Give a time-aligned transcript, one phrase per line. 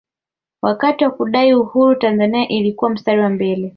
[0.61, 3.69] wakati wa kudai uhuru tanzania ilikuwa mstari wa mbele